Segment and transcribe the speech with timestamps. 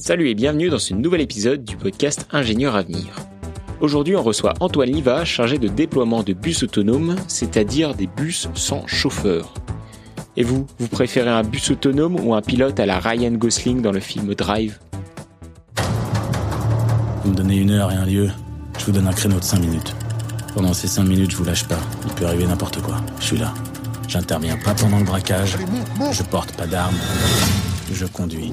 [0.00, 3.14] Salut et bienvenue dans ce nouvel épisode du podcast Ingénieur Avenir.
[3.82, 8.86] Aujourd'hui, on reçoit Antoine Liva, chargé de déploiement de bus autonomes, c'est-à-dire des bus sans
[8.86, 9.52] chauffeur.
[10.38, 13.92] Et vous, vous préférez un bus autonome ou un pilote à la Ryan Gosling dans
[13.92, 14.78] le film Drive?
[17.22, 18.30] Vous me donnez une heure et un lieu,
[18.78, 19.94] je vous donne un créneau de 5 minutes.
[20.54, 21.78] Pendant ces 5 minutes, je vous lâche pas.
[22.06, 22.96] Il peut arriver n'importe quoi.
[23.20, 23.52] Je suis là.
[24.08, 25.58] J'interviens pas pendant le braquage.
[26.10, 26.96] Je porte pas d'armes.
[27.92, 28.50] Je conduis.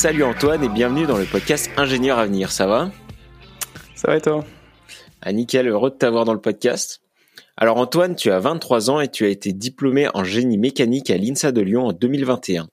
[0.00, 2.90] Salut Antoine et bienvenue dans le podcast Ingénieur Avenir, ça va?
[3.94, 4.46] Ça va et toi?
[5.20, 7.02] Ah nickel, heureux de t'avoir dans le podcast.
[7.58, 11.18] Alors Antoine, tu as 23 ans et tu as été diplômé en génie mécanique à
[11.18, 12.68] l'INSA de Lyon en 2021.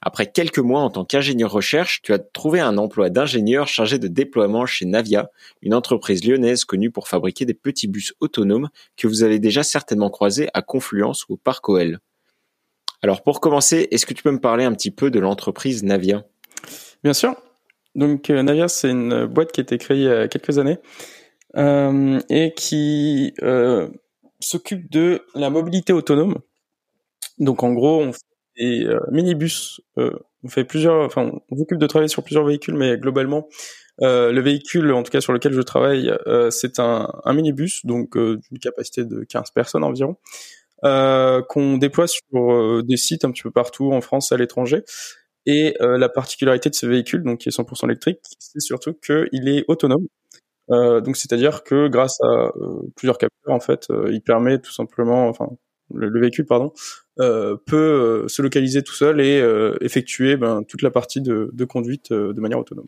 [0.00, 4.08] Après quelques mois en tant qu'ingénieur recherche, tu as trouvé un emploi d'ingénieur chargé de
[4.08, 5.28] déploiement chez Navia,
[5.60, 10.08] une entreprise lyonnaise connue pour fabriquer des petits bus autonomes que vous avez déjà certainement
[10.08, 11.98] croisés à Confluence ou au Parc OL.
[13.02, 16.24] Alors pour commencer, est-ce que tu peux me parler un petit peu de l'entreprise Navia?
[17.02, 17.34] Bien sûr.
[17.94, 20.78] Donc euh, Navia, c'est une boîte qui a été créée il y a quelques années
[21.56, 23.88] euh, et qui euh,
[24.40, 26.38] s'occupe de la mobilité autonome.
[27.38, 28.20] Donc en gros, on fait
[28.58, 33.48] des minibus, on fait plusieurs, enfin on s'occupe de travailler sur plusieurs véhicules, mais globalement,
[34.00, 36.12] le véhicule, en tout cas sur lequel je travaille,
[36.50, 40.16] c'est un, un, minibus, donc d'une capacité de 15 personnes environ,
[40.82, 44.82] qu'on déploie sur des sites un petit peu partout en France, à l'étranger.
[45.46, 49.48] Et euh, la particularité de ce véhicule, donc qui est 100% électrique, c'est surtout qu'il
[49.48, 50.06] est autonome.
[50.70, 55.28] Euh, donc c'est-à-dire que grâce à euh, plusieurs capteurs, en fait, il permet tout simplement,
[55.28, 55.48] enfin,
[55.92, 56.72] le, véhicule, pardon,
[57.16, 59.42] peut se localiser tout seul et
[59.80, 62.86] effectuer ben, toute la partie de, de conduite de manière autonome.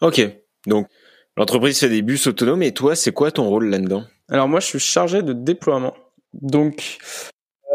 [0.00, 0.20] Ok,
[0.66, 0.88] donc
[1.36, 4.04] l'entreprise fait des bus autonomes et toi, c'est quoi ton rôle là-dedans?
[4.28, 5.94] Alors moi, je suis chargé de déploiement.
[6.32, 6.98] Donc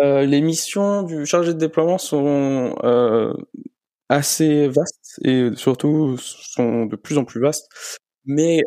[0.01, 3.33] euh, les missions du chargé de déploiement sont euh,
[4.09, 7.69] assez vastes et surtout sont de plus en plus vastes.
[8.25, 8.61] Mais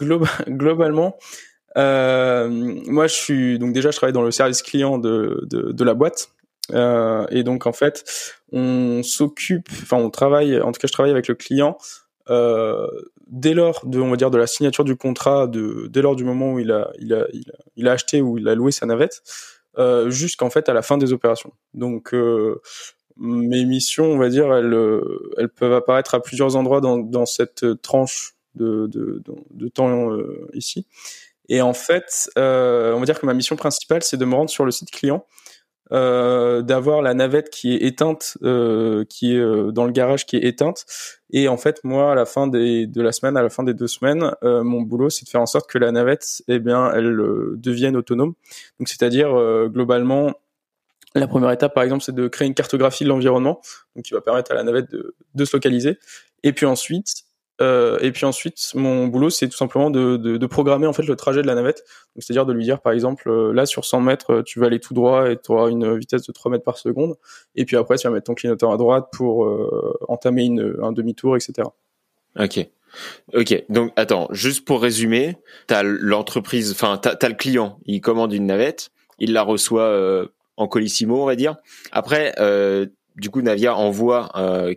[0.00, 0.18] euh,
[0.48, 1.16] globalement,
[1.76, 2.48] euh,
[2.86, 6.30] moi je suis donc déjà je travaille dans le service client de, de, la boîte.
[6.72, 8.04] Euh, et donc en fait,
[8.52, 11.76] on s'occupe, enfin on travaille, en tout cas je travaille avec le client
[13.28, 16.24] dès lors de, on va dire, de la signature du contrat, de, dès lors du
[16.24, 17.26] moment où il a, il a,
[17.76, 19.22] il a, acheté ou il a loué sa navette,
[19.78, 21.52] euh, jusqu'en fait à la fin des opérations.
[21.74, 22.14] Donc
[23.18, 27.26] mes missions, on va dire, elles, euh, elles peuvent apparaître à plusieurs endroits dans, dans
[27.26, 30.86] cette tranche de, de, de temps euh, ici.
[31.48, 34.50] Et en fait, euh, on va dire que ma mission principale, c'est de me rendre
[34.50, 35.24] sur le site client,
[35.92, 40.44] euh, d'avoir la navette qui est éteinte, euh, qui est dans le garage qui est
[40.44, 40.84] éteinte.
[41.30, 43.74] Et en fait, moi, à la fin des, de la semaine, à la fin des
[43.74, 47.16] deux semaines, mon boulot, c'est de faire en sorte que la navette, eh bien, elle
[47.56, 48.34] devienne autonome.
[48.78, 49.30] Donc, c'est-à-dire
[49.68, 50.34] globalement
[51.14, 53.60] la première étape, par exemple, c'est de créer une cartographie de l'environnement,
[53.96, 55.98] donc qui va permettre à la navette de, se localiser.
[56.42, 57.24] Et puis ensuite,
[57.60, 61.02] euh, et puis ensuite, mon boulot, c'est tout simplement de, de, de, programmer en fait
[61.02, 61.82] le trajet de la navette.
[62.18, 64.94] c'est-à-dire de lui dire, par exemple, euh, là sur 100 mètres, tu vas aller tout
[64.94, 67.16] droit et tu auras une vitesse de 3 mètres par seconde.
[67.56, 70.92] Et puis après, tu vas mettre ton clignoteur à droite pour euh, entamer une, un
[70.92, 71.68] demi-tour, etc.
[72.38, 72.68] Ok.
[73.34, 75.36] Ok, donc attends, juste pour résumer,
[75.66, 80.26] t'as l'entreprise, enfin t'as as le client, il commande une navette, il la reçoit euh,
[80.58, 81.56] en colissimo, on va dire.
[81.92, 82.86] Après, euh,
[83.16, 84.74] du coup, Navia envoie, euh,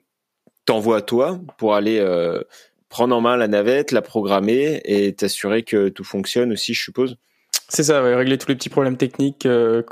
[0.65, 2.41] t'envoie à toi pour aller euh,
[2.87, 7.17] prendre en main la navette, la programmer et t'assurer que tout fonctionne aussi, je suppose.
[7.67, 9.47] C'est ça, régler tous les petits problèmes techniques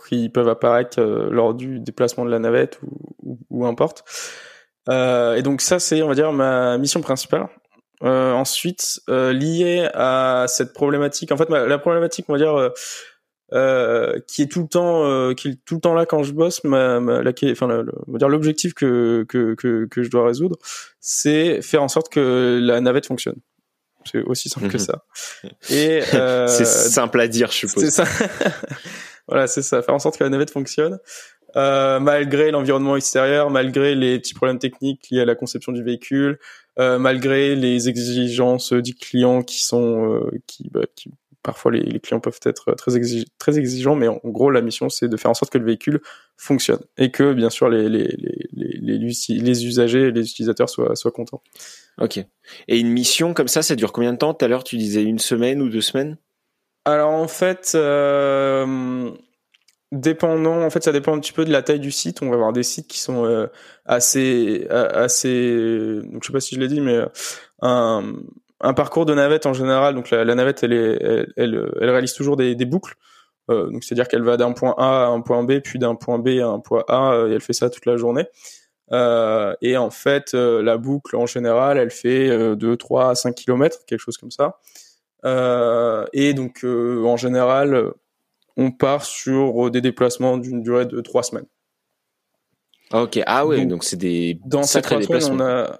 [0.07, 2.79] qui peuvent apparaître lors du déplacement de la navette
[3.49, 4.03] ou, importe.
[4.89, 7.47] Et donc ça, c'est, on va dire, ma mission principale.
[8.01, 12.71] ensuite, lié à cette problématique, en fait, la problématique, on va dire,
[13.53, 16.33] euh, qui est tout le temps euh, qui est tout le temps là quand je
[16.33, 20.57] bosse ma, ma la, enfin le, dire l'objectif que, que, que que je dois résoudre
[20.99, 23.37] c'est faire en sorte que la navette fonctionne
[24.05, 24.79] c'est aussi simple que Mhm.
[24.79, 25.03] ça
[25.69, 27.89] et euh, c'est simple à dire, je suppose.
[27.89, 28.05] ça
[29.27, 30.99] voilà c'est ça faire en sorte que la navette fonctionne
[31.55, 36.37] euh, malgré l'environnement extérieur malgré les petits problèmes techniques liés à la conception du véhicule
[36.77, 41.09] euh, malgré les exigences du client qui sont euh, qui, bah, qui
[41.43, 42.91] parfois les, clients peuvent être très,
[43.37, 46.01] très exigeants, mais en gros la mission c'est de faire en sorte que le véhicule
[46.37, 48.07] fonctionne et que bien sûr les, les,
[48.53, 51.41] les, les, usagers, les utilisateurs soient, soient contents.
[51.99, 52.17] Ok.
[52.67, 54.33] Et une mission comme ça, ça dure combien de temps?
[54.33, 56.17] Tout à l'heure tu disais une semaine ou deux semaines?
[56.85, 59.11] Alors en fait, euh,
[59.91, 62.21] dépendant, en fait ça dépend un petit peu de la taille du site.
[62.21, 63.47] On va avoir des sites qui sont euh,
[63.85, 66.99] assez, assez, donc je sais pas si je l'ai dit, mais
[67.61, 68.15] un
[68.61, 71.01] un parcours de navette en général, donc la, navette, elle, est,
[71.37, 72.95] elle, elle, réalise toujours des, des boucles.
[73.49, 76.19] Euh, donc c'est-à-dire qu'elle va d'un point A à un point B, puis d'un point
[76.19, 78.25] B à un point A, et elle fait ça toute la journée.
[78.91, 83.15] Euh, et en fait, euh, la boucle en général, elle fait euh, 2, 3 à
[83.15, 84.59] 5 km, quelque chose comme ça.
[85.25, 87.91] Euh, et donc en général,
[88.57, 91.47] on part sur des déplacements d'une durée de 3 semaines.
[92.91, 95.79] Ok, ah ouais, donc c'est des dans ces trois semaines, on a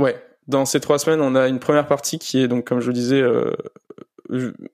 [0.00, 0.16] ouais,
[0.48, 2.92] dans ces trois semaines, on a une première partie qui est donc, comme je le
[2.92, 3.50] disais, euh,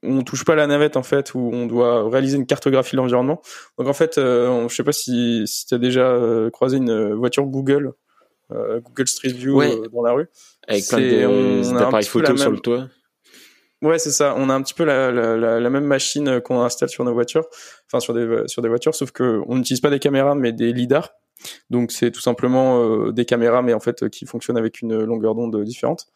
[0.03, 3.43] on touche pas la navette en fait, où on doit réaliser une cartographie de l'environnement.
[3.77, 7.15] Donc en fait, euh, je sais pas si, si tu as déjà euh, croisé une
[7.15, 7.93] voiture Google,
[8.53, 10.29] euh, Google Street View euh, dans la rue,
[10.67, 12.89] avec plein d'appareils photo sur le toit.
[13.83, 14.35] Ouais, c'est ça.
[14.37, 17.13] On a un petit peu la, la, la, la même machine qu'on installe sur nos
[17.13, 17.47] voitures,
[17.87, 20.73] enfin sur des sur des voitures, sauf que on n'utilise pas des caméras mais des
[20.73, 21.11] lidars.
[21.71, 25.35] Donc c'est tout simplement euh, des caméras, mais en fait qui fonctionnent avec une longueur
[25.35, 26.07] d'onde différente.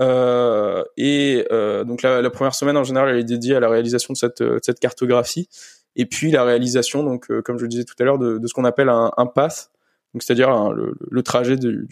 [0.00, 4.14] Euh, et euh, donc la, première semaine en général, elle est dédiée à la réalisation
[4.14, 5.48] de cette, cartographie,
[5.96, 8.64] et puis la réalisation, donc comme je le disais tout à l'heure, de, ce qu'on
[8.64, 9.70] appelle un, path,
[10.14, 11.88] donc c'est-à-dire le, trajet du,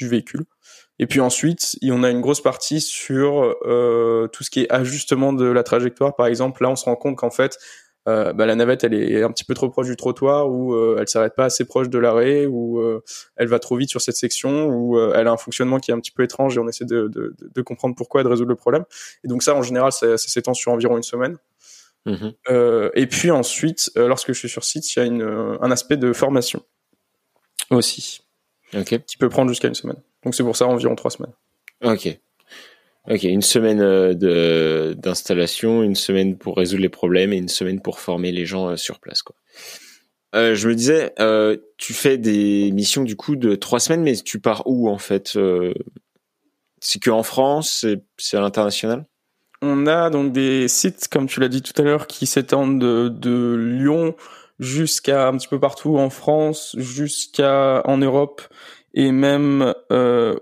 [0.00, 0.44] véhicule.
[0.98, 5.44] Et puis ensuite, on a une grosse partie sur tout ce qui est ajustement de
[5.44, 6.16] la trajectoire.
[6.16, 7.58] Par exemple, là, on se rend compte qu'en fait,
[8.08, 10.96] euh, bah, la navette elle est un petit peu trop proche du trottoir ou euh,
[11.00, 13.02] elle s'arrête pas assez proche de l'arrêt ou euh,
[13.36, 15.94] elle va trop vite sur cette section ou euh, elle a un fonctionnement qui est
[15.94, 18.50] un petit peu étrange et on essaie de, de, de comprendre pourquoi et de résoudre
[18.50, 18.84] le problème.
[19.24, 21.36] Et donc ça en général ça, ça s'étend sur environ une semaine.
[22.04, 22.28] Mmh
[22.94, 25.22] et puis ensuite lorsque je suis sur site il y a une,
[25.60, 26.62] un aspect de formation.
[27.70, 28.20] Aussi.
[28.72, 29.00] Okay.
[29.00, 30.00] qui peut prendre jusqu'à une semaine.
[30.24, 31.32] Donc c'est pour ça environ trois semaines.
[31.82, 32.16] Ok
[33.08, 38.00] Ok, une semaine euh, d'installation, une semaine pour résoudre les problèmes et une semaine pour
[38.00, 39.22] former les gens euh, sur place.
[40.34, 41.14] Euh, je me disais,
[41.78, 45.38] tu fais des missions du coup de trois semaines, mais tu pars où en fait
[46.80, 47.86] C'est que en France,
[48.18, 49.06] c'est à l'international?
[49.62, 53.08] On a donc des sites, comme tu l'as dit tout à l'heure, qui s'étendent de,
[53.08, 54.14] de Lyon
[54.58, 58.42] jusqu'à un petit peu partout en France, jusqu'à en Europe
[58.96, 60.36] et même euh,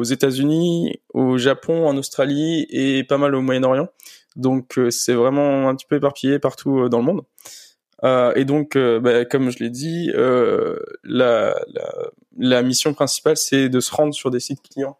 [0.00, 3.88] aux États-Unis, au Japon, en Australie et pas mal au Moyen-Orient.
[4.36, 7.22] Donc euh, c'est vraiment un petit peu éparpillé partout euh, dans le monde.
[8.02, 10.10] Euh, et donc, bah, comme je l'ai dit,
[11.04, 11.54] la,
[12.62, 14.96] mission principale, c'est de se rendre sur des sites clients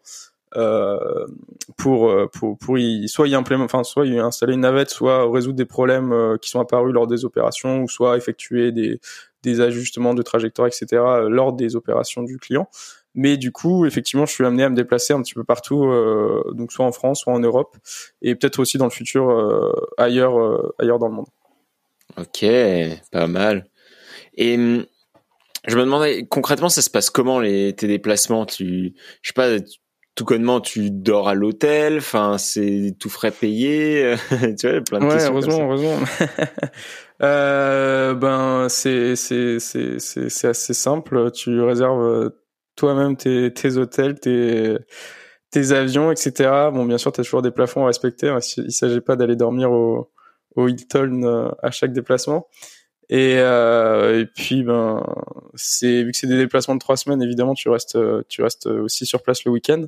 [1.77, 5.65] pour pour pour y soit y enfin soit y installer une navette, soit résoudre des
[5.65, 8.99] problèmes qui sont apparus lors des opérations, ou soit effectuer des
[9.41, 11.01] des ajustements de trajectoire, etc.
[11.27, 12.69] Lors des opérations du client.
[13.13, 16.43] Mais du coup, effectivement, je suis amené à me déplacer un petit peu partout, euh,
[16.53, 17.75] donc soit en France, soit en Europe,
[18.21, 21.27] et peut-être aussi dans le futur euh, ailleurs, euh, ailleurs dans le monde.
[22.17, 22.45] Ok,
[23.11, 23.67] pas mal.
[24.35, 24.85] Et hum,
[25.67, 28.45] je me demandais concrètement, ça se passe comment les tes déplacements?
[28.45, 29.49] Tu, je sais pas,
[30.15, 31.97] tout connement, tu dors à l'hôtel?
[31.97, 34.15] Enfin, c'est tout frais payé?
[34.59, 35.99] tu vois, plein de ouais, heureusement, heureusement.
[37.23, 41.29] Euh, ben c'est c'est c'est c'est assez simple.
[41.29, 42.31] Tu réserves
[42.81, 46.49] toi-même tes hôtels, tes avions, etc.
[46.73, 48.29] Bon, bien sûr, tu as toujours des plafonds à respecter.
[48.29, 48.39] Hein.
[48.57, 50.09] Il s'agit pas d'aller dormir au
[50.55, 52.47] au Hilton euh, à chaque déplacement.
[53.09, 55.03] Et, euh, puis ben
[55.81, 57.97] vu que c'est des déplacements de trois semaines, évidemment tu restes
[58.29, 59.85] tu restes aussi sur place le week-end.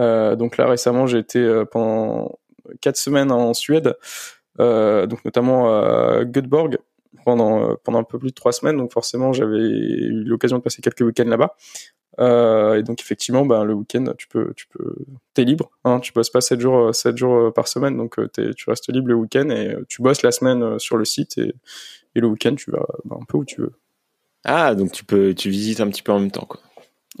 [0.00, 2.38] Euh, donc là récemment j'ai été pendant
[2.80, 3.94] quatre semaines en Suède
[4.58, 6.78] donc notamment à Göteborg
[7.24, 8.76] pendant pendant un peu plus de trois semaines.
[8.76, 11.56] Donc forcément, j'avais eu l'occasion de passer quelques week-ends là-bas.
[12.20, 14.94] Euh, et donc effectivement, ben, le week-end, tu peux, tu peux,
[15.34, 15.70] t'es libre.
[15.84, 19.14] Hein, tu bosses pas 7 jours, 7 jours par semaine, donc tu restes libre le
[19.14, 21.54] week-end et tu bosses la semaine sur le site et,
[22.14, 23.72] et le week-end, tu vas ben, un peu où tu veux.
[24.44, 26.60] Ah, donc tu peux, tu visites un petit peu en même temps, quoi.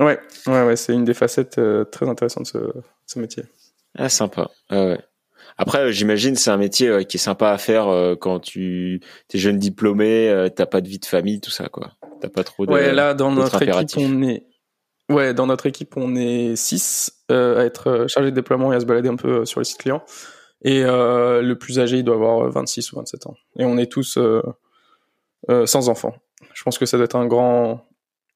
[0.00, 1.60] Ouais, ouais, ouais, c'est une des facettes
[1.90, 2.58] très intéressantes de ce,
[3.06, 3.44] ce métier.
[3.96, 4.50] Ah, sympa.
[4.68, 4.98] Ah, ouais.
[5.56, 9.00] Après, euh, j'imagine c'est un métier euh, qui est sympa à faire euh, quand tu
[9.32, 11.92] es jeune diplômé, t'as pas de vie de famille, tout ça quoi.
[12.20, 12.72] T'as pas trop de.
[12.72, 14.44] Ouais, là dans notre équipe on est.
[15.10, 18.86] Ouais, dans notre équipe on est 6 à être chargé de déploiement et à se
[18.86, 20.02] balader un peu sur les sites clients.
[20.62, 23.34] Et le plus âgé il doit avoir 26 ou 27 ans.
[23.58, 24.18] Et on est tous
[25.66, 26.14] sans enfants.
[26.54, 27.86] Je pense que ça doit être un grand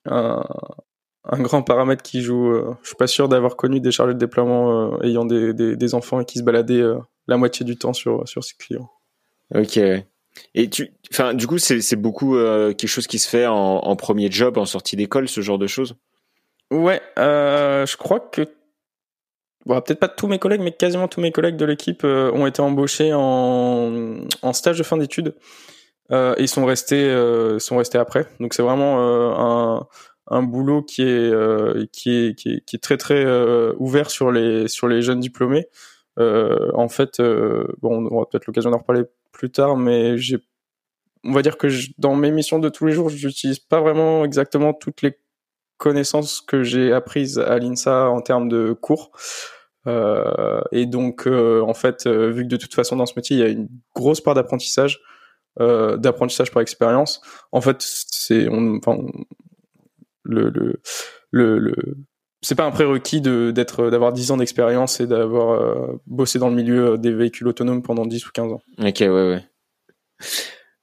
[0.05, 0.45] un,
[1.25, 2.53] un grand paramètre qui joue.
[2.83, 6.27] je suis pas sûr d'avoir connu des chargés de déploiement ayant des, des, enfants et
[6.27, 6.85] qui se baladaient
[7.27, 8.91] la moitié du temps sur sur ces clients.
[9.55, 9.79] Ok.
[10.55, 14.59] Et tu, enfin, du coup, c'est beaucoup quelque chose qui se fait en premier job,
[14.59, 15.97] en sortie d'école, ce genre de choses?
[16.71, 18.43] Ouais, je crois que
[19.67, 22.47] bon, peut-être pas tous mes collègues, mais quasiment tous mes collègues de l'équipe euh, ont
[22.47, 25.35] été embauchés en, en stage de fin d'études
[26.13, 28.27] euh, et sont restés euh, sont restés après.
[28.41, 29.89] Donc c'est vraiment euh, un,
[30.29, 33.25] un boulot qui est, qui est qui est qui est très très
[33.79, 35.67] ouvert sur les sur les jeunes diplômés.
[36.19, 37.21] en fait,
[37.81, 40.39] bon, on aura peut-être l'occasion d'en reparler plus tard, mais j'ai
[41.25, 44.25] on va dire que je, dans mes missions de tous les jours, j'utilise pas vraiment
[44.25, 45.19] exactement toutes les
[45.79, 49.13] connaissances que j'ai apprises à l'INSA en termes de cours.
[49.87, 53.37] Euh, et donc, euh, en fait, euh, vu que de toute façon dans ce métier,
[53.37, 55.01] il y a une grosse part d'apprentissage,
[55.59, 57.21] d'apprentissage par expérience.
[57.51, 58.99] En fait, c'est, enfin,
[60.23, 60.81] le, le,
[61.33, 61.75] le, le
[62.43, 66.55] c'est pas un prérequis de d'être d'avoir 10 ans d'expérience et d'avoir bossé dans le
[66.55, 68.61] milieu des véhicules autonomes pendant 10 ou 15 ans.
[68.79, 69.45] OK, ouais ouais.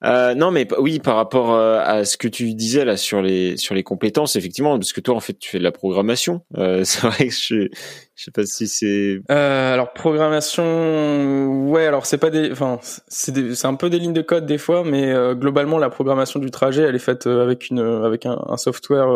[0.03, 3.55] Euh, non, mais oui, par rapport euh, à ce que tu disais là sur les
[3.55, 6.41] sur les compétences, effectivement, parce que toi en fait tu fais de la programmation.
[6.57, 7.69] Euh, c'est vrai que je
[8.15, 9.21] je sais pas si c'est.
[9.31, 14.13] Euh, alors programmation, ouais, alors c'est pas des, enfin c'est c'est un peu des lignes
[14.13, 17.69] de code des fois, mais euh, globalement la programmation du trajet, elle est faite avec
[17.69, 19.07] une avec un, un software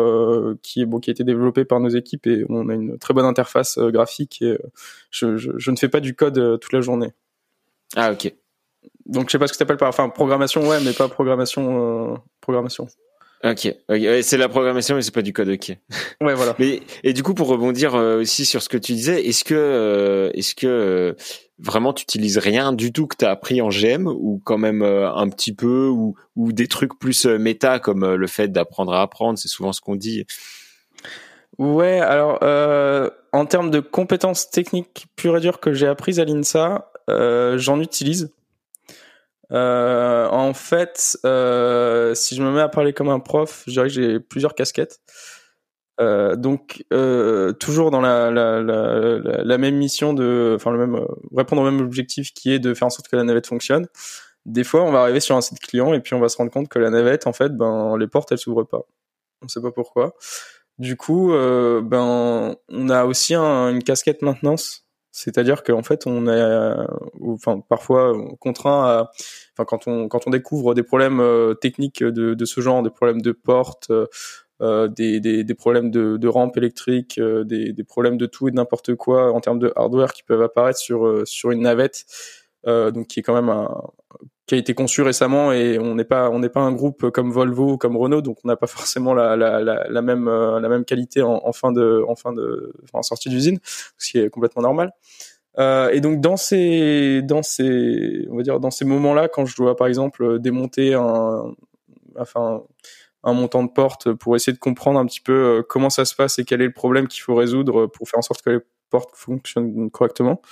[0.62, 3.12] qui est bon qui a été développé par nos équipes et on a une très
[3.12, 4.56] bonne interface graphique et
[5.10, 7.12] je, je je ne fais pas du code toute la journée.
[7.96, 8.32] Ah ok
[9.10, 12.16] donc je sais pas ce que t'appelles par, enfin programmation, ouais, mais pas programmation, euh,
[12.40, 12.86] programmation.
[13.42, 15.48] Ok, c'est la programmation, mais c'est pas du code.
[15.48, 15.76] Ok.
[16.20, 16.54] Ouais, voilà.
[16.58, 19.54] mais et du coup, pour rebondir euh, aussi sur ce que tu disais, est-ce que
[19.54, 21.16] euh, est-ce que
[21.58, 24.82] vraiment tu utilises rien du tout que tu as appris en GM ou quand même
[24.82, 29.38] un petit peu ou ou des trucs plus méta comme le fait d'apprendre à apprendre,
[29.38, 30.24] c'est souvent ce qu'on dit.
[31.58, 32.38] Ouais, alors
[33.32, 38.30] en termes de compétences techniques pures et dures que j'ai apprises à l'INSA, j'en utilise.
[39.52, 43.88] Euh, en fait, euh, si je me mets à parler comme un prof, je dirais
[43.88, 45.00] que j'ai plusieurs casquettes.
[46.00, 46.84] Euh, donc
[47.58, 52.58] toujours dans la, même mission de, enfin le même répondre au même objectif qui est
[52.58, 53.86] de faire en sorte que la navette fonctionne.
[54.46, 56.50] Des fois, on va arriver sur un site client et puis on va se rendre
[56.50, 58.82] compte que la navette, en fait, ben les portes elles s'ouvrent pas.
[59.42, 60.14] On sait pas pourquoi.
[60.78, 66.30] Du coup, ben on a aussi un, une casquette maintenance c'est-à-dire qu'en fait, on est,
[66.30, 66.86] euh,
[67.26, 69.10] enfin, parfois contraint à,
[69.54, 72.90] enfin, quand on quand on découvre des problèmes euh, techniques de, de ce genre, des
[72.90, 73.90] problèmes de porte,
[74.62, 78.50] euh, des, des, des, problèmes de, de rampe électrique, des, des problèmes de tout et
[78.52, 82.04] de n'importe quoi en termes de hardware qui peuvent apparaître sur sur une navette,
[82.66, 83.68] donc qui est quand même un,
[84.50, 87.30] qui a été conçu récemment et on n'est pas on n'est pas un groupe comme
[87.30, 90.84] Volvo ou comme Renault donc on n'a pas forcément la, la, même euh, la même
[90.84, 93.60] qualité en, en fin de en fin de en sortie d'usine
[93.96, 94.90] ce qui est complètement normal.
[95.58, 99.44] Euh, et donc dans ces dans ces on va dire dans ces moments là quand
[99.44, 101.54] je dois par exemple démonter un
[102.18, 102.64] enfin
[103.22, 106.16] un montant de porte pour essayer de comprendre un petit peu euh, comment ça se
[106.16, 108.58] passe et quel est le problème qu'il faut résoudre pour faire en sorte que les
[108.90, 110.42] portes fonctionnent correctement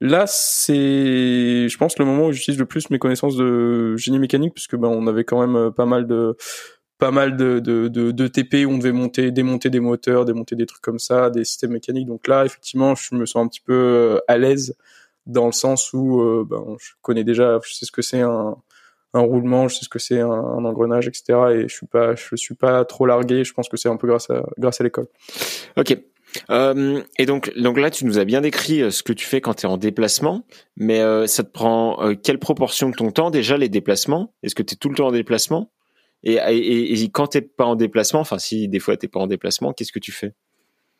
[0.00, 4.54] Là, c'est, je pense, le moment où j'utilise le plus mes connaissances de génie mécanique,
[4.54, 6.36] puisque ben on avait quand même euh, pas mal de
[6.98, 10.54] pas mal de, de, de, de TP où on devait monter, démonter des moteurs, démonter
[10.54, 12.06] des trucs comme ça, des systèmes mécaniques.
[12.06, 14.76] Donc là, effectivement, je me sens un petit peu euh, à l'aise
[15.26, 18.54] dans le sens où euh, ben, je connais déjà, je sais ce que c'est un,
[19.14, 21.38] un roulement, je sais ce que c'est un, un, engrenage, etc.
[21.52, 23.44] Et je suis pas, je suis pas trop largué.
[23.44, 25.06] Je pense que c'est un peu grâce à grâce à l'école.
[25.76, 25.98] Ok.
[26.50, 29.40] Euh, et donc, donc là, tu nous as bien décrit euh, ce que tu fais
[29.40, 30.44] quand tu es en déplacement,
[30.76, 34.34] mais euh, ça te prend euh, quelle proportion de ton temps déjà les déplacements?
[34.42, 35.72] Est-ce que tu es tout le temps en déplacement?
[36.22, 39.26] Et, et, et, quand t'es pas en déplacement, enfin si des fois t'es pas en
[39.26, 40.34] déplacement, qu'est-ce que tu fais?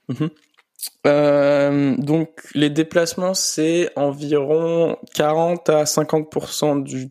[0.09, 1.97] Mmh.
[1.97, 7.11] Donc les déplacements, c'est environ 40 à 50% du,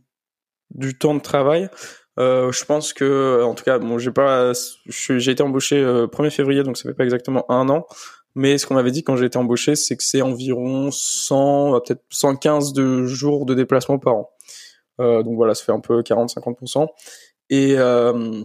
[0.71, 1.69] du temps de travail.
[2.19, 4.51] Euh, je pense que, en tout cas, bon, j'ai pas,
[4.85, 7.85] j'ai été embauché euh, 1er février, donc ça fait pas exactement un an.
[8.35, 11.79] Mais ce qu'on m'avait dit quand j'ai été embauché, c'est que c'est environ 100, euh,
[11.79, 14.29] peut-être 115 de jours de déplacement par an.
[14.99, 16.87] Euh, donc voilà, ça fait un peu 40-50%.
[17.49, 18.43] Et euh,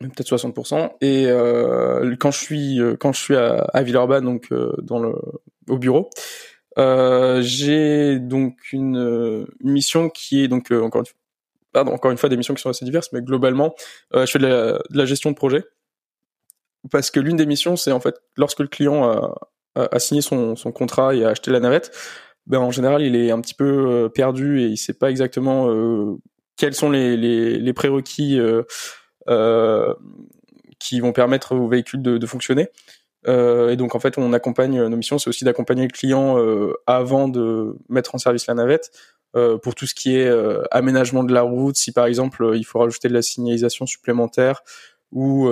[0.00, 0.90] peut-être 60%.
[1.00, 4.52] Et euh, quand je suis quand je suis à, à Villeurbanne, donc
[4.82, 5.14] dans le
[5.68, 6.10] au bureau,
[6.76, 11.04] j'ai donc une, une, mission qui est donc encore
[11.84, 13.74] encore une fois des missions qui sont assez diverses, mais globalement,
[14.14, 15.64] euh, je fais de la, gestion de projet
[16.90, 19.34] parce que l'une des missions, c'est en fait lorsque le client
[19.74, 21.90] a, signé son, contrat et a acheté la navette,
[22.46, 25.70] ben en général, il est un petit peu euh, perdu et il sait pas exactement
[25.70, 26.16] euh,
[26.56, 28.40] quels sont les, les, prérequis
[30.78, 32.68] qui vont permettre au véhicule de, fonctionner.
[33.26, 36.36] Et donc en fait, on accompagne nos missions, c'est aussi d'accompagner le client
[36.86, 38.90] avant de mettre en service la navette
[39.62, 40.30] pour tout ce qui est
[40.70, 44.62] aménagement de la route, si par exemple il faut rajouter de la signalisation supplémentaire
[45.12, 45.48] ou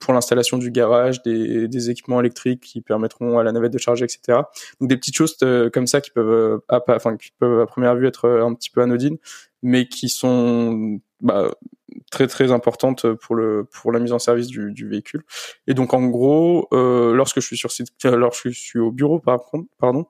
[0.00, 4.04] pour l'installation du garage, des, des, équipements électriques qui permettront à la navette de charger,
[4.04, 4.40] etc.
[4.80, 5.36] Donc des petites choses
[5.72, 8.82] comme ça qui peuvent, à, enfin qui peuvent à première vue être un petit peu
[8.82, 9.18] anodines,
[9.62, 11.50] mais qui sont bah,
[12.10, 15.22] très très importante pour le pour la mise en service du, du véhicule.
[15.66, 19.18] Et donc en gros, euh, lorsque je suis sur site, lorsque je suis au bureau
[19.18, 20.06] par contre, pardon,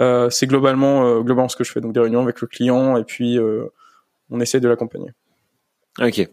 [0.00, 1.80] euh, c'est globalement euh, globalement ce que je fais.
[1.80, 3.66] Donc des réunions avec le client et puis euh,
[4.30, 5.10] on essaie de l'accompagner.
[6.00, 6.26] Ok,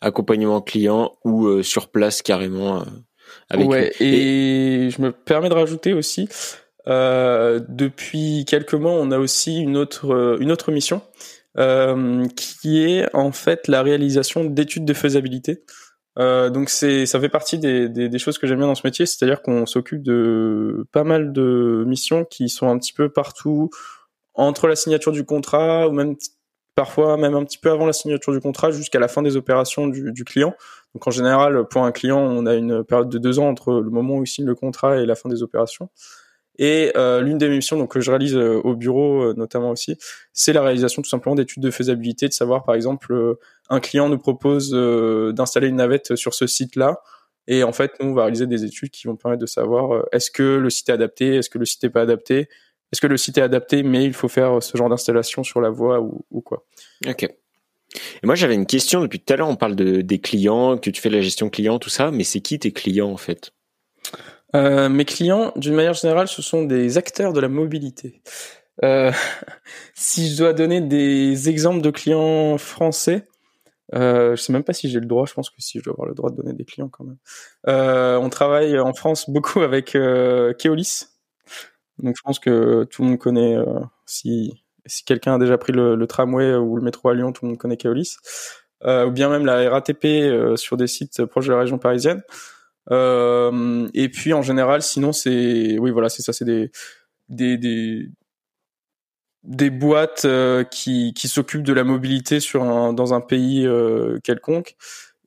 [0.00, 2.84] accompagnement client ou sur place carrément.
[3.48, 3.92] avec ouais.
[4.00, 4.90] Et...
[4.90, 6.28] je me permets de rajouter aussi.
[6.86, 11.02] depuis quelques mois, on a aussi une autre une autre mission
[11.56, 15.64] qui est en fait la réalisation d'études de faisabilité.
[16.18, 19.42] Euh, donc c'est ça fait partie des, choses que j'aime bien dans ce métier, c'est-à-dire
[19.42, 23.70] qu'on s'occupe de pas mal de missions qui sont un petit peu partout
[24.34, 26.16] entre la signature du contrat ou même
[26.74, 29.86] parfois même un petit peu avant la signature du contrat jusqu'à la fin des opérations
[29.86, 30.54] du, du, client.
[30.94, 33.90] Donc en général, pour un client, on a une période de deux ans entre le
[33.90, 35.90] moment où il signe le contrat et la fin des opérations.
[36.62, 39.96] Et euh, l'une des missions donc, que je réalise euh, au bureau euh, notamment aussi,
[40.34, 43.38] c'est la réalisation tout simplement d'études de faisabilité, de savoir par exemple
[43.70, 44.70] un client nous propose
[45.34, 47.00] d'installer une navette sur ce site-là.
[47.46, 50.30] Et en fait, nous, on va réaliser des études qui vont permettre de savoir est-ce
[50.30, 52.48] que le site est adapté, est-ce que le site n'est pas adapté,
[52.92, 55.70] est-ce que le site est adapté, mais il faut faire ce genre d'installation sur la
[55.70, 56.66] voie ou, quoi.
[57.06, 57.22] Ok.
[57.22, 59.48] Et moi, j'avais une question depuis tout à l'heure.
[59.48, 62.40] On parle de, des clients, que tu fais la gestion client, tout ça, mais c'est
[62.40, 63.52] qui tes clients en fait?
[64.54, 68.22] Euh, mes clients, d'une manière générale, ce sont des acteurs de la mobilité.
[68.84, 69.12] Euh,
[69.94, 73.26] si je dois donner des exemples de clients français,
[73.94, 75.26] euh, je sais même pas si j'ai le droit.
[75.26, 77.18] Je pense que si je dois avoir le droit de donner des clients quand même.
[77.68, 81.06] Euh, on travaille en France beaucoup avec euh, Keolis.
[81.98, 83.56] Donc je pense que tout le monde connaît.
[83.56, 87.32] Euh, si si quelqu'un a déjà pris le, le, tramway ou le métro à Lyon,
[87.32, 88.16] tout le monde connaît Keolis.
[88.84, 92.22] ou bien même la RATP sur des sites proches de la région parisienne.
[92.90, 96.70] Euh, et puis en général, sinon c'est, oui voilà, c'est ça, c'est des,
[97.28, 98.08] des, des,
[99.44, 104.18] des boîtes euh, qui, qui s'occupent de la mobilité sur un, dans un pays euh,
[104.24, 104.76] quelconque.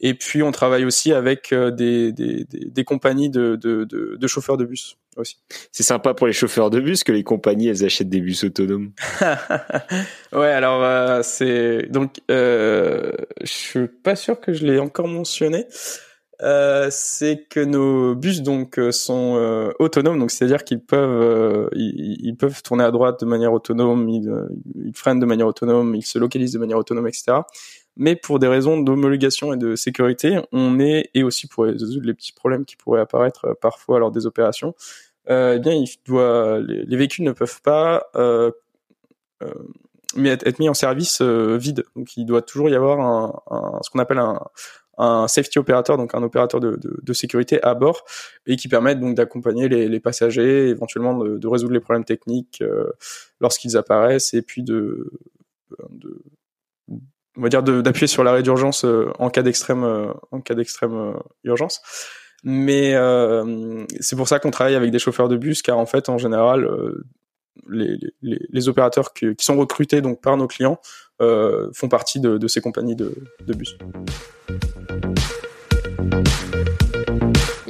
[0.06, 4.58] Et puis on travaille aussi avec des, des, des, compagnies de, de, de, de, chauffeurs
[4.58, 5.38] de bus aussi.
[5.72, 8.92] C'est sympa pour les chauffeurs de bus que les compagnies elles achètent des bus autonomes.
[10.34, 13.14] ouais, alors c'est donc je
[13.46, 15.68] suis pas sûr que je l'ai encore mentionné.
[16.42, 22.36] Euh, c'est que nos bus donc euh, sont euh, autonomes, donc c'est-à-dire qu'ils peuvent ils,
[22.36, 24.32] peuvent tourner à droite de manière autonome, ils,
[24.96, 27.38] freinent de manière autonome, ils se localisent de manière autonome, etc.
[27.98, 32.16] Mais pour des raisons d'homologation et de sécurité, on est et aussi pour résoudre les
[32.16, 34.74] petits problèmes qui pourraient apparaître parfois lors des opérations,
[35.30, 38.10] eh bien il les, les, véhicules ne peuvent pas
[40.16, 41.86] mais être, mis en service vide.
[41.96, 43.44] Donc il doit toujours y avoir
[43.84, 44.40] ce qu'on appelle un,
[44.98, 48.06] un safety operator, donc un opérateur de, sécurité à bord,
[48.46, 52.92] et qui permettent donc d'accompagner les, passagers, éventuellement de, résoudre les problèmes techniques euh,
[53.40, 55.12] lorsqu'ils apparaissent, et puis de,
[56.90, 61.16] on va dire d'appuyer sur l'arrêt d'urgence euh, en cas d'extrême euh, en cas d'extrême
[61.44, 61.82] urgence.
[62.44, 62.94] Mais
[64.02, 66.70] c'est pour ça qu'on travaille avec des chauffeurs de bus, car en fait, en général,
[67.70, 70.78] les, les, opérateurs qui, sont recrutés donc par nos clients
[71.20, 73.16] font partie de, ces compagnies de
[73.48, 73.78] bus.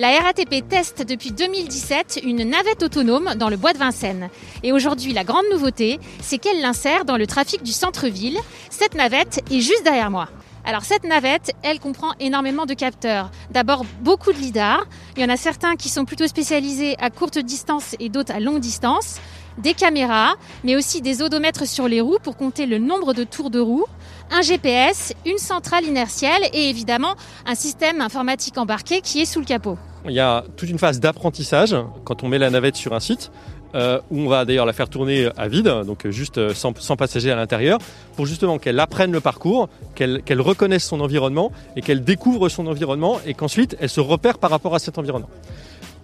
[0.03, 4.29] La RATP teste depuis 2017 une navette autonome dans le bois de Vincennes.
[4.61, 8.37] Et aujourd'hui, la grande nouveauté, c'est qu'elle l'insère dans le trafic du centre-ville.
[8.69, 10.27] Cette navette est juste derrière moi.
[10.65, 13.31] Alors cette navette, elle comprend énormément de capteurs.
[13.51, 14.85] D'abord beaucoup de lidar.
[15.15, 18.41] Il y en a certains qui sont plutôt spécialisés à courte distance et d'autres à
[18.41, 19.21] longue distance.
[19.57, 20.33] Des caméras,
[20.65, 23.85] mais aussi des odomètres sur les roues pour compter le nombre de tours de roue
[24.31, 29.45] un GPS, une centrale inertielle et évidemment un système informatique embarqué qui est sous le
[29.45, 29.77] capot.
[30.05, 33.31] Il y a toute une phase d'apprentissage quand on met la navette sur un site.
[33.75, 37.31] Euh, où on va d'ailleurs la faire tourner à vide, donc juste sans, sans passagers
[37.31, 37.79] à l'intérieur,
[38.15, 42.67] pour justement qu'elle apprenne le parcours, qu'elle qu'elle reconnaisse son environnement et qu'elle découvre son
[42.67, 45.29] environnement et qu'ensuite elle se repère par rapport à cet environnement.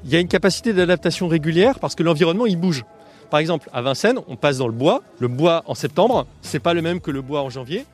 [0.03, 2.85] Il y a une capacité d'adaptation régulière parce que l'environnement il bouge.
[3.29, 5.03] Par exemple, à Vincennes, on passe dans le bois.
[5.19, 7.85] Le bois en septembre, c'est pas le même que le bois en janvier.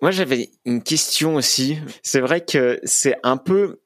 [0.00, 1.78] Moi, j'avais une question aussi.
[2.02, 3.80] C'est vrai que c'est un peu,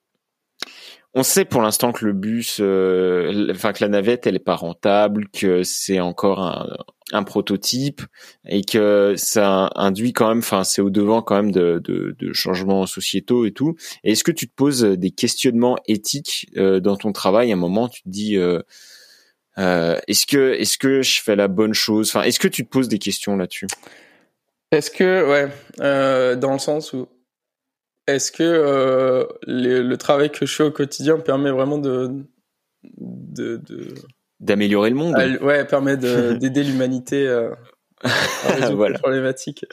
[1.13, 4.55] on sait pour l'instant que le bus, euh, enfin que la navette, elle est pas
[4.55, 6.69] rentable, que c'est encore un,
[7.13, 8.03] un, prototype
[8.49, 12.33] et que ça induit quand même, enfin c'est au devant quand même de, de, de,
[12.33, 13.75] changements sociétaux et tout.
[14.05, 17.51] Est-ce que tu te poses des questionnements éthiques euh, dans ton travail?
[17.51, 18.61] À un moment, tu te dis, euh,
[19.59, 22.09] euh, est-ce que est-ce que je fais la bonne chose?
[22.11, 23.67] Enfin, est-ce que tu te poses des questions là-dessus?
[24.75, 27.09] Est-ce que ouais, dans le sens où
[28.07, 32.25] est-ce que euh, le travail que je fais au quotidien permet vraiment de
[34.41, 35.97] d'améliorer le monde Ouais, permet
[36.37, 37.51] d'aider l'humanité euh,
[38.03, 38.09] à
[38.53, 38.95] résoudre voilà.
[38.95, 39.65] les problématiques.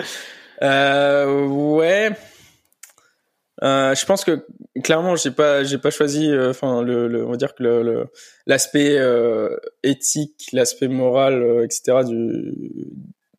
[0.61, 2.11] Euh, ouais.
[3.63, 4.45] Euh, je pense que
[4.83, 8.07] clairement j'ai pas j'ai pas choisi euh, enfin le, le, on va dire que
[8.47, 12.55] l'aspect euh, éthique l'aspect moral etc du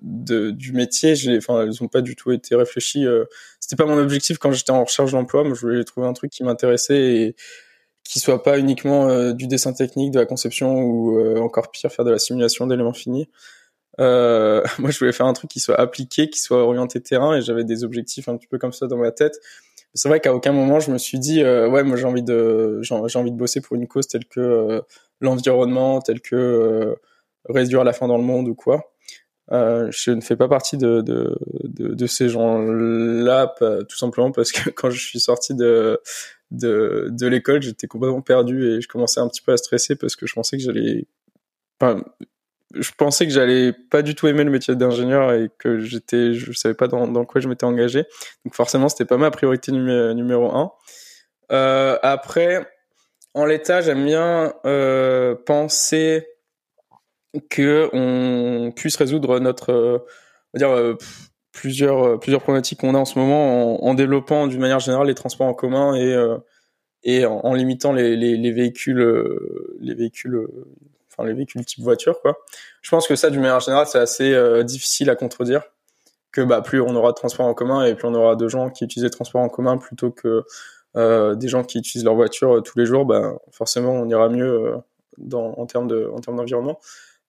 [0.02, 3.06] de, du métier, enfin, elles ont pas du tout été réfléchies.
[3.06, 3.24] Euh,
[3.60, 5.44] c'était pas mon objectif quand j'étais en recherche d'emploi.
[5.44, 7.36] Moi, je voulais trouver un truc qui m'intéressait et
[8.04, 11.90] qui soit pas uniquement euh, du dessin technique, de la conception ou euh, encore pire,
[11.90, 13.28] faire de la simulation d'éléments finis.
[14.00, 17.42] Euh, moi, je voulais faire un truc qui soit appliqué, qui soit orienté terrain et
[17.42, 19.38] j'avais des objectifs un petit peu comme ça dans ma tête.
[19.94, 22.94] C'est vrai qu'à aucun moment je me suis dit ouais moi j'ai envie de j'ai
[22.94, 24.82] envie de bosser pour une cause telle que
[25.20, 26.96] l'environnement, telle que
[27.46, 28.91] réduire la faim dans le monde ou quoi.
[29.50, 33.54] Euh, je ne fais pas partie de, de, de, de ces gens-là,
[33.88, 36.00] tout simplement parce que quand je suis sorti de,
[36.50, 40.16] de, de l'école, j'étais complètement perdu et je commençais un petit peu à stresser parce
[40.16, 41.06] que je pensais que j'allais,
[41.80, 42.02] enfin,
[42.74, 46.52] je pensais que j'allais pas du tout aimer le métier d'ingénieur et que j'étais, je
[46.52, 48.04] savais pas dans, dans quoi je m'étais engagé.
[48.44, 50.72] Donc forcément, c'était pas ma priorité numéro un.
[51.50, 52.66] Euh, après,
[53.34, 56.26] en l'état, j'aime bien euh, penser
[57.48, 59.98] que on puisse résoudre notre, euh,
[60.52, 60.96] on va dire euh,
[61.52, 65.14] plusieurs euh, plusieurs problématiques qu'on a en ce moment en, développant d'une manière générale les
[65.14, 66.16] transports en commun et
[67.04, 69.02] et en, limitant les, les, les véhicules
[69.80, 70.46] les véhicules
[71.10, 72.38] enfin les véhicules type voiture quoi.
[72.80, 75.62] Je pense que ça d'une manière générale c'est assez difficile à contredire
[76.32, 78.70] que bah plus on aura de transports en commun et plus on aura de gens
[78.70, 80.44] qui utilisent les transports en commun plutôt que
[80.94, 84.74] des gens qui utilisent leur voiture tous les jours, bah forcément on ira mieux
[85.18, 86.78] dans, en termes de en termes d'environnement.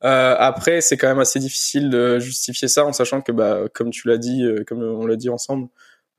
[0.05, 3.89] Euh, après, c'est quand même assez difficile de justifier ça en sachant que, bah, comme
[3.89, 5.69] tu l'as dit, euh, comme on l'a dit ensemble,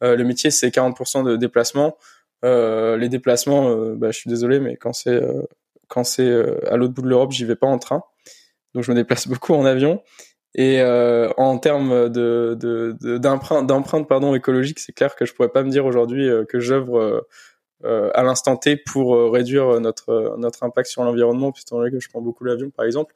[0.02, 1.96] euh, le métier c'est 40% de déplacement.
[2.44, 5.22] Euh, les déplacements, euh, bah, je suis désolé, mais quand c'est
[5.88, 6.30] quand c'est
[6.68, 8.02] à l'autre bout de l'Europe, j'y vais pas en train,
[8.74, 10.02] donc je me déplace beaucoup en avion.
[10.56, 12.56] Et en termes de
[13.18, 17.26] d'empreinte d'empreinte pardon écologique, c'est clair que je pourrais pas me dire aujourd'hui que j'œuvre
[17.82, 22.44] à l'instant T pour réduire notre notre impact sur l'environnement, puisque que je prends beaucoup
[22.44, 23.14] l'avion par exemple.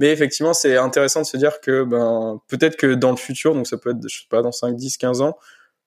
[0.00, 3.66] Mais effectivement, c'est intéressant de se dire que ben peut-être que dans le futur, donc
[3.66, 5.36] ça peut être je sais pas dans 5 10 15 ans,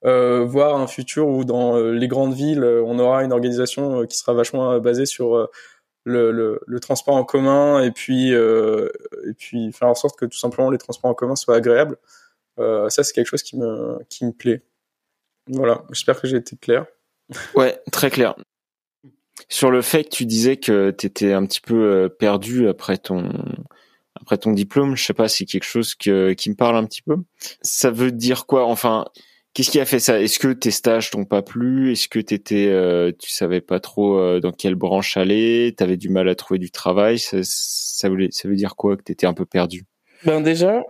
[0.06, 4.06] euh, voir un futur où dans euh, les grandes villes, euh, on aura une organisation
[4.06, 5.50] qui sera vachement basée sur
[6.06, 10.78] le, transport en commun et puis et puis faire en sorte que tout simplement les
[10.78, 11.98] transports en commun soient agréables.
[12.60, 14.62] Ça c'est quelque chose qui me qui me plaît.
[15.48, 16.86] Voilà, j'espère que j'ai été clair.
[17.56, 18.36] Ouais, très clair.
[19.50, 23.28] Sur le fait que tu disais que tu étais un petit peu perdu après ton
[24.16, 27.02] après ton diplôme, je sais pas, c'est quelque chose que, qui me parle un petit
[27.02, 27.18] peu.
[27.62, 29.06] Ça veut dire quoi Enfin,
[29.54, 30.22] qu'est-ce qui a fait ça?
[30.22, 31.92] Est-ce que tes stages t'ont pas plu?
[31.92, 35.74] Est-ce que t'étais, euh, tu savais pas trop euh, dans quelle branche aller?
[35.76, 37.20] T'avais du mal à trouver du travail?
[37.20, 39.86] Ça, ça, voulait, ça veut dire quoi que t'étais un peu perdu?
[40.26, 40.84] Ben déjà,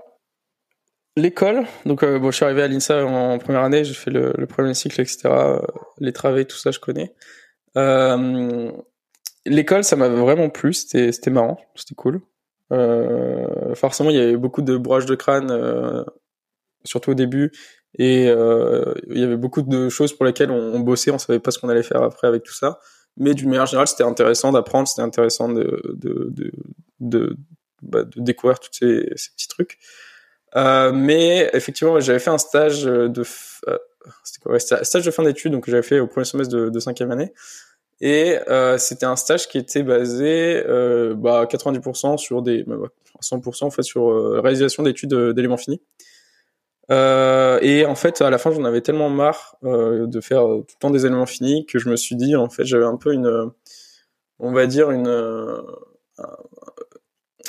[1.15, 1.65] l'école.
[1.85, 4.45] Donc euh, bon, je suis arrivé à l'INSA en première année, j'ai fait le, le,
[4.47, 5.29] premier cycle, etc.
[5.99, 7.13] Les travaux, tout ça, je connais.
[7.77, 8.71] Euh,
[9.45, 10.73] l'école, ça m'a vraiment plu.
[10.73, 12.21] C'était, c'était marrant, c'était cool.
[12.71, 16.03] Euh, forcément, il y avait beaucoup de broches de crâne, euh,
[16.83, 17.51] surtout au début,
[17.97, 21.51] et euh, il y avait beaucoup de choses pour lesquelles on, bossait, on savait pas
[21.51, 22.79] ce qu'on allait faire après avec tout ça.
[23.17, 26.33] Mais d'une manière générale, c'était intéressant d'apprendre, c'était intéressant de, de,
[26.99, 27.37] de,
[27.83, 29.03] bah, de découvrir tous ces,
[29.35, 29.77] petits trucs.
[30.55, 33.23] Euh, mais effectivement, j'avais fait un stage de
[34.41, 37.33] quoi, stage de fin d'études, donc j'avais fait au premier semestre de cinquième année.
[38.05, 43.65] Et euh, c'était un stage qui était basé euh, bah, 90% sur des, 100% bah,
[43.65, 45.81] en fait sur euh, la réalisation d'études euh, d'éléments finis.
[46.91, 50.65] Euh, et en fait, à la fin, j'en avais tellement marre euh, de faire tout
[50.67, 53.13] le temps des éléments finis que je me suis dit, en fait, j'avais un peu
[53.13, 53.49] une,
[54.37, 55.07] on va dire une,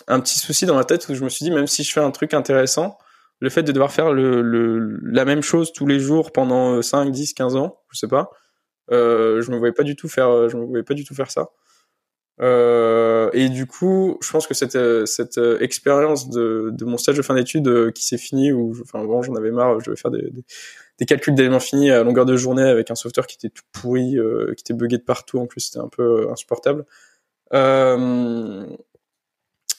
[0.07, 1.99] un, petit souci dans ma tête où je me suis dit, même si je fais
[1.99, 2.97] un truc intéressant,
[3.41, 7.35] le fait de devoir faire le la même chose tous les jours pendant 5, 10,
[7.35, 8.31] 15 ans, je sais pas,
[8.91, 11.15] euh, je me voyais pas du tout faire, euh, je me voyais pas du tout
[11.15, 11.51] faire ça.
[12.41, 17.23] Euh, et du coup, je pense que cette cette expérience de, de mon stage de
[17.23, 20.31] fin d'études qui s'est fini, où enfin bon, j'en avais marre, je devais faire des,
[20.99, 24.17] des, calculs d'éléments finis à longueur de journée avec un software qui était tout pourri,
[24.57, 25.39] qui était buggé de partout.
[25.39, 26.85] En plus, c'était un peu insupportable.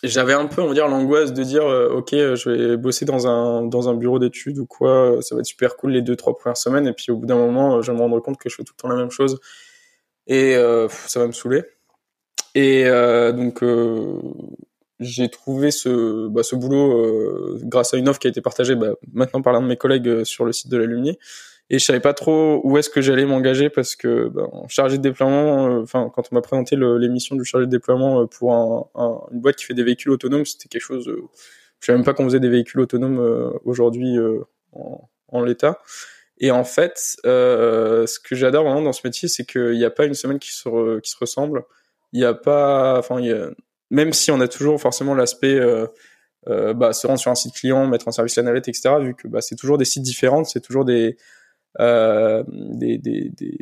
[0.07, 3.27] J'avais un peu, on va dire, l'angoisse de dire, euh, ok, je vais bosser dans
[3.27, 6.35] un dans un bureau d'études ou quoi, ça va être super cool les deux trois
[6.35, 8.55] premières semaines, et puis au bout d'un moment, je vais me rendre compte que je
[8.55, 9.39] fais tout le temps la même chose,
[10.27, 11.63] et euh, ça va me saouler.
[12.55, 13.63] Et euh, donc
[14.99, 18.93] j'ai trouvé ce bah, ce boulot grâce à une offre qui a été partagée bah,
[19.13, 21.17] maintenant par l'un de mes collègues sur le site de l'Alumni
[21.69, 25.01] et je savais pas trop où est-ce que j'allais m'engager parce que ben, chargé de
[25.01, 28.87] déploiement euh, enfin quand on m'a présenté l'émission du chargé de déploiement euh, pour un,
[28.95, 31.23] un, une boîte qui fait des véhicules autonomes c'était quelque chose euh,
[31.79, 33.19] je savais même pas qu'on faisait des véhicules autonomes
[33.63, 34.15] aujourd'hui
[34.73, 35.79] en, en l'état
[36.39, 40.05] et en fait ce que j'adore vraiment dans ce métier c'est qu'il n'y a pas
[40.05, 41.63] une semaine qui se qui se ressemble
[42.13, 43.21] il n'y a pas enfin
[43.91, 45.59] même si on a toujours forcément l'aspect
[46.47, 48.95] euh, bah, se rendre sur un site client, mettre en service la navette, etc.
[49.01, 51.17] Vu que bah, c'est toujours des sites différents, c'est toujours des, euh,
[51.79, 53.57] des, des, des,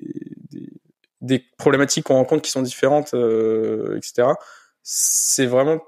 [1.21, 4.29] des, problématiques qu'on rencontre qui sont différentes, euh, etc.
[4.81, 5.81] C'est vraiment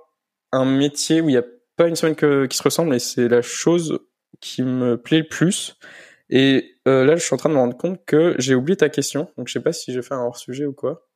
[0.51, 3.41] un métier où il n'y a pas une semaine qui se ressemble et c'est la
[3.41, 3.99] chose
[4.39, 5.77] qui me plaît le plus.
[6.29, 8.89] Et euh, là, je suis en train de me rendre compte que j'ai oublié ta
[8.89, 11.07] question, donc je sais pas si j'ai fait un hors sujet ou quoi.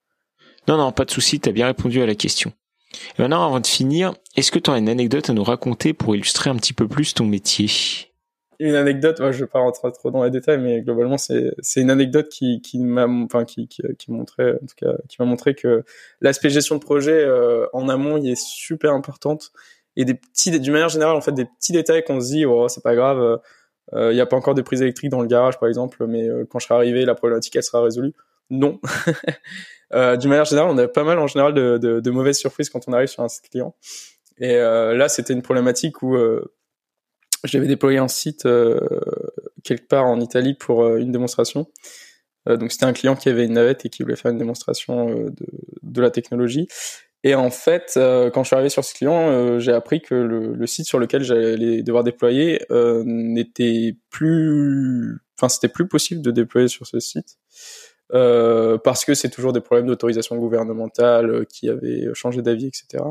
[0.67, 2.53] Non, non, pas de souci, tu as bien répondu à la question.
[3.17, 6.15] Et maintenant, avant de finir, est-ce que tu as une anecdote à nous raconter pour
[6.15, 7.69] illustrer un petit peu plus ton métier?
[8.59, 11.89] Une anecdote, je vais pas rentrer trop dans les détails, mais globalement c'est c'est une
[11.89, 15.55] anecdote qui qui m'a enfin qui qui, qui montrait en tout cas qui m'a montré
[15.55, 15.83] que
[16.21, 19.51] l'aspect gestion de projet euh, en amont il est super importante.
[19.95, 22.67] Et des petits d'une manière générale en fait des petits détails qu'on se dit oh
[22.67, 23.39] c'est pas grave
[23.93, 26.27] euh, il y a pas encore de prise électrique dans le garage par exemple mais
[26.27, 28.13] euh, quand je serai arrivé la problématique elle sera résolue.
[28.49, 28.79] Non.
[29.91, 32.69] Euh, d'une manière générale on a pas mal en général de, de, de mauvaises surprises
[32.69, 33.73] quand on arrive sur un site client.
[34.37, 36.15] Et là c'était une problématique où
[37.43, 38.79] j'avais déployé un site euh,
[39.63, 41.67] quelque part en Italie pour euh, une démonstration.
[42.47, 45.29] Euh, donc c'était un client qui avait une navette et qui voulait faire une démonstration
[45.81, 46.67] de, la technologie.
[47.25, 47.91] Et en fait,
[48.33, 51.21] quand je suis arrivé sur ce client, j'ai appris que le, le, site sur lequel
[51.21, 52.61] j'allais devoir déployer
[53.03, 57.37] n'était plus, enfin c'était plus possible de déployer sur ce site
[58.09, 63.03] parce que c'est toujours des problèmes d'autorisation gouvernementale qui avaient changé d'avis, etc.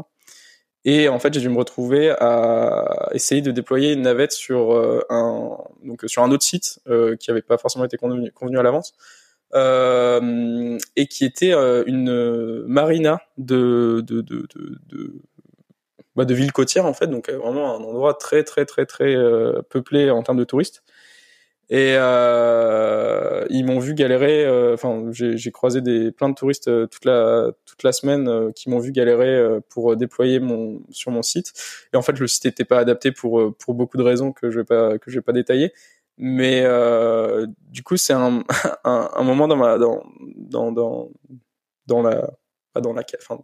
[0.91, 5.05] Et en fait, j'ai dû me retrouver à essayer de déployer une navette sur euh,
[5.11, 8.95] un donc sur un autre site euh, qui n'avait pas forcément été convenu, à l'avance
[9.55, 15.13] euh, et qui était une marina de de de de, de,
[16.17, 19.15] bah, ville côtière en fait, donc vraiment un endroit très très très très
[19.69, 20.85] peuplé en termes de touristes.
[21.71, 24.45] Et euh, ils m'ont vu galérer.
[24.47, 28.53] Euh, enfin, j'ai croisé des plein de touristes euh, toute la toute la semaine euh,
[28.53, 31.53] qui m'ont vu galérer pour déployer mon sur mon site.
[31.93, 34.61] Et en fait, le site n'était pas adapté pour pour beaucoup de raisons que je
[34.61, 35.73] vais pas que je vais pas détailler.
[36.17, 36.63] Mais
[37.71, 38.43] du coup, c'est un,
[38.85, 40.03] un, un moment dans ma dans
[40.37, 41.11] dans dans
[41.87, 42.31] dans la
[42.81, 43.43] dans la enfin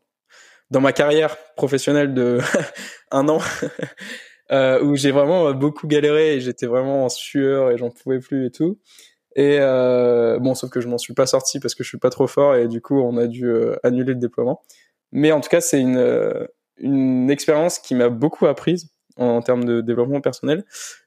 [0.70, 2.40] dans ma carrière professionnelle de
[3.10, 3.38] un an
[4.52, 8.20] euh, où j'ai vraiment euh, beaucoup galéré et j'étais vraiment en sueur et j'en pouvais
[8.20, 8.78] plus et tout.
[9.36, 12.10] Et euh, bon, sauf que je m'en suis pas sorti parce que je suis pas
[12.10, 13.50] trop fort et du coup on a dû
[13.82, 14.62] annuler le déploiement.
[15.12, 19.80] Mais en tout cas, c'est une une expérience qui m'a beaucoup apprise en, termes de
[19.80, 20.64] développement personnel.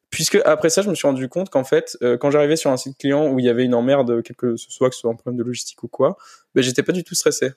[0.10, 2.97] Puisque après ça, je me suis rendu compte qu'en fait, quand j'arrivais sur un site
[2.97, 5.15] client où il y avait une emmerde, quel que ce soit, que ce soit un
[5.15, 6.17] problème de logistique ou quoi,
[6.56, 7.52] ben j'étais pas du tout stressé.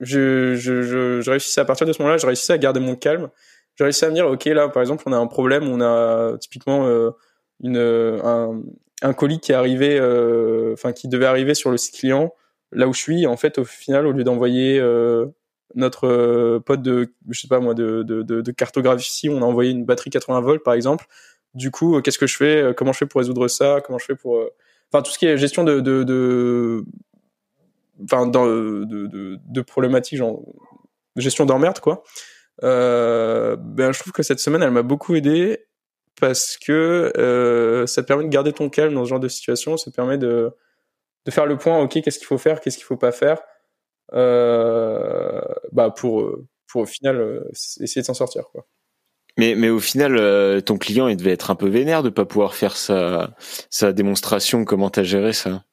[0.00, 3.30] Je, je réussissais à partir de ce moment-là, je réussissais à garder mon calme
[3.76, 6.36] j'ai réussi à me dire, ok, là, par exemple, on a un problème, on a
[6.38, 7.10] typiquement euh,
[7.62, 8.60] une, un,
[9.02, 12.34] un, colis qui est arrivé, euh, enfin, qui devait arriver sur le site client,
[12.70, 13.26] là où je suis.
[13.26, 15.26] En fait, au final, au lieu d'envoyer euh,
[15.74, 20.10] notre pote de, je sais pas moi, de, de, cartographie, on a envoyé une batterie
[20.10, 21.06] 80 volts, par exemple.
[21.54, 22.72] Du coup, qu'est-ce que je fais?
[22.76, 23.80] Comment je fais pour résoudre ça?
[23.84, 24.42] Comment je fais pour,
[24.92, 26.84] enfin, tout ce qui est gestion de, de,
[28.04, 30.42] enfin, de, de, de problématiques, genre
[31.16, 35.66] gestion d'emmerde, quoi euh, ben je trouve que cette semaine elle m'a beaucoup aidé
[36.20, 39.76] parce que euh, ça te permet de garder ton calme dans ce genre de situation,
[39.76, 40.50] ça te permet de
[41.24, 43.40] de faire le point, ok, qu'est-ce qu'il faut faire, qu'est-ce qu'il faut pas faire,
[44.12, 45.40] euh,
[45.72, 46.36] bah pour
[46.68, 48.44] pour au final euh, essayer de s'en sortir.
[49.38, 52.26] Mais, mais au final, euh, ton client, il devait être un peu vénère de pas
[52.26, 53.34] pouvoir faire sa,
[53.70, 54.64] sa démonstration.
[54.64, 55.64] Comment t'as géré ça?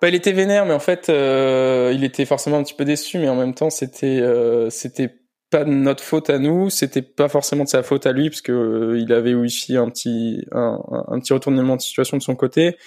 [0.00, 3.18] Bah, il était vénère, mais en fait, euh, il était forcément un petit peu déçu,
[3.18, 5.14] mais en même temps, c'était euh, c'était
[5.50, 8.40] pas de notre faute à nous, c'était pas forcément de sa faute à lui, parce
[8.40, 12.34] que euh, il avait aussi un petit un, un, petit retournement de situation de son
[12.34, 12.78] côté.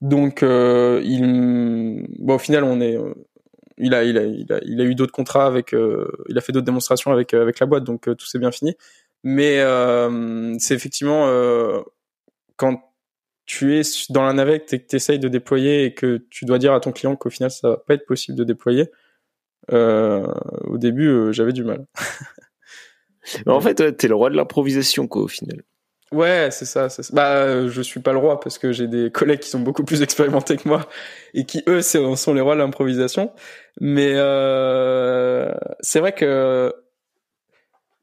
[0.00, 2.98] Donc, euh, il, bon, au final, on est,
[3.78, 6.52] il a il a il a, il a eu d'autres contrats avec, il a fait
[6.52, 8.74] d'autres démonstrations avec avec la boîte, donc tout s'est bien fini.
[9.22, 9.58] Mais
[10.58, 11.28] c'est effectivement
[12.56, 12.80] quand
[13.46, 16.58] tu es dans la navette et que tu essayes de déployer et que tu dois
[16.58, 18.90] dire à ton client qu'au final ça va pas être possible de déployer,
[19.72, 20.26] euh,
[20.64, 21.86] au début euh, j'avais du mal.
[23.46, 25.62] en fait, tu t'es le roi de l'improvisation quoi au final.
[26.12, 29.48] Ouais, c'est ça, Bah, je suis pas le roi parce que j'ai des collègues qui
[29.50, 30.88] sont beaucoup plus expérimentés que moi
[31.32, 33.32] et qui eux sont les rois de l'improvisation.
[33.80, 36.72] Mais euh, c'est vrai que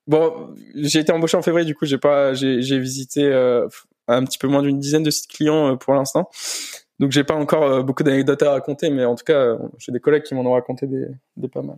[0.08, 3.68] bon, j'ai été embauché en février, du coup j'ai pas, j'ai visité euh,
[4.08, 6.30] un petit peu moins d'une dizaine de sites clients euh, pour l'instant.
[7.00, 10.00] Donc j'ai pas encore euh, beaucoup d'anecdotes à raconter, mais en tout cas j'ai des
[10.00, 11.78] collègues qui m'en ont raconté des, des pas mal.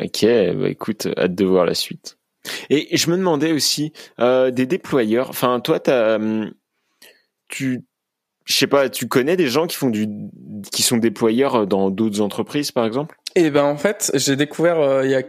[0.00, 2.18] Ok, bah écoute, hâte de voir la suite.
[2.70, 5.30] Et je me demandais aussi euh, des déployeurs.
[5.30, 6.52] Enfin, toi, as, hum,
[7.48, 7.84] tu,
[8.44, 10.08] je sais pas, tu connais des gens qui font du,
[10.72, 13.16] qui sont déployeurs dans d'autres entreprises, par exemple?
[13.34, 15.22] Eh ben, en fait, j'ai découvert euh, il y a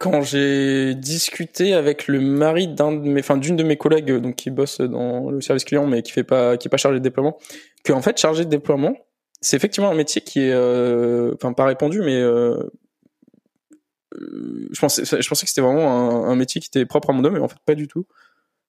[0.00, 4.34] quand j'ai discuté avec le mari d'un de mes, enfin d'une de mes collègues, donc
[4.36, 7.04] qui bosse dans le service client, mais qui fait pas, qui est pas chargé de
[7.04, 7.38] déploiement,
[7.84, 8.96] que en fait, chargé de déploiement,
[9.42, 12.62] c'est effectivement un métier qui est, euh, enfin pas répandu, mais euh,
[14.14, 17.20] euh, je pensais, je pensais que c'était vraiment un, métier qui était propre à mon
[17.20, 18.06] domaine, mais en fait pas du tout.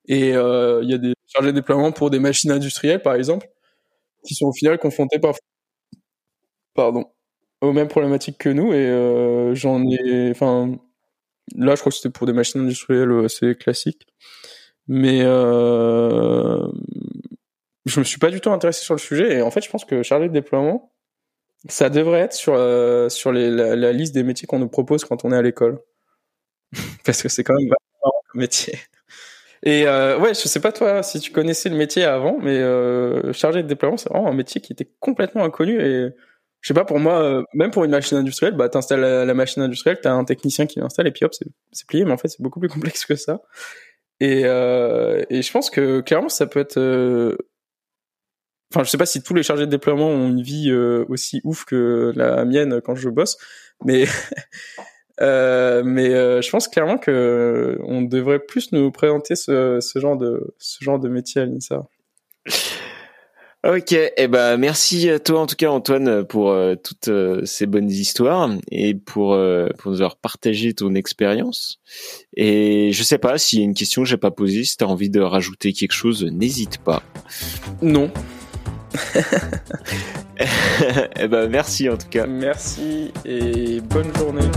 [0.08, 3.48] Et il y a des chargés de déploiement pour des machines industrielles, par exemple,
[4.26, 5.36] qui sont au final confrontés par,
[6.74, 7.06] pardon,
[7.62, 8.74] aux mêmes problématiques que nous.
[8.74, 10.78] Et j'en ai, enfin,
[11.56, 14.08] là, je crois que c'était pour des machines industrielles assez classiques,
[14.88, 16.68] mais euh,
[17.86, 19.38] je me suis pas du tout intéressé sur le sujet.
[19.38, 20.92] Et en fait, je pense que chargé de déploiement,
[21.70, 25.32] ça devrait être sur, euh, sur la, liste des métiers qu'on nous propose quand on
[25.32, 25.80] est à l'école.
[27.06, 27.72] Parce que c'est quand même
[28.04, 28.80] un métier.
[29.64, 33.32] Et euh, ouais, je sais pas toi si tu connaissais le métier avant, mais euh,
[33.34, 35.80] chargé de déploiement, c'est vraiment un métier qui était complètement inconnu.
[35.80, 36.10] Et
[36.62, 39.64] je sais pas, pour moi, euh, même pour une machine industrielle, bah t'installes la, machine
[39.64, 42.06] industrielle, t'as un technicien qui l'installe et puis hop, c'est plié.
[42.06, 43.42] Mais en fait, c'est beaucoup plus complexe que ça.
[44.20, 46.78] Et, euh, et je pense que clairement, ça peut être
[48.74, 51.42] enfin je sais pas si tous les chargés de déploiement ont une vie euh, aussi
[51.44, 53.38] ouf que la mienne quand je bosse
[53.84, 54.06] mais
[55.22, 60.18] euh, mais euh, je pense clairement que on devrait plus nous présenter ce, ce genre
[60.18, 61.88] de ce genre de métier à l'INSA.
[63.64, 67.12] Ok, eh ben merci à toi en tout cas Antoine pour toutes
[67.46, 69.38] ces bonnes histoires et pour
[69.78, 71.80] pour nous avoir partagé ton expérience.
[72.36, 74.84] Et je sais pas s'il y a une question que j'ai pas posée, si tu
[74.84, 77.04] as envie de rajouter quelque chose, n'hésite pas.
[77.84, 78.12] Non.
[81.20, 82.26] eh ben, merci en tout cas.
[82.28, 84.50] Merci et bonne journée.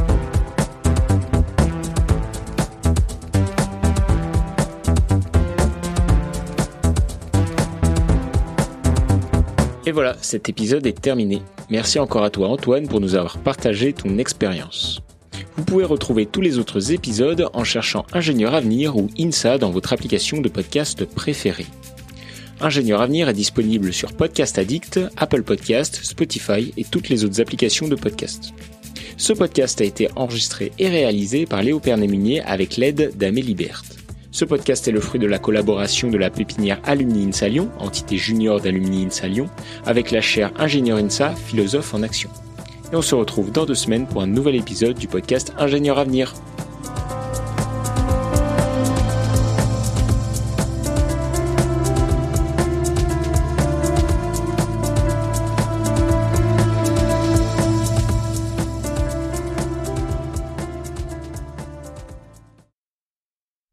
[9.95, 11.41] Voilà, cet épisode est terminé.
[11.71, 15.01] Merci encore à toi Antoine pour nous avoir partagé ton expérience.
[15.57, 19.93] Vous pouvez retrouver tous les autres épisodes en cherchant Ingénieur Avenir ou INSA dans votre
[19.93, 21.67] application de podcast préférée.
[22.61, 27.87] Ingénieur Avenir est disponible sur Podcast Addict, Apple Podcast, Spotify et toutes les autres applications
[27.87, 28.53] de podcast.
[29.17, 34.04] Ce podcast a été enregistré et réalisé par Léo Pernémunier avec l'aide d'Amélie Berthe.
[34.35, 38.17] Ce podcast est le fruit de la collaboration de la pépinière Alumni INSA Lyon, entité
[38.17, 39.49] junior d'Alumni INSA Lyon,
[39.87, 42.29] avec la chaire Ingénieur INSA, philosophe en action.
[42.93, 46.35] Et on se retrouve dans deux semaines pour un nouvel épisode du podcast Ingénieur Avenir.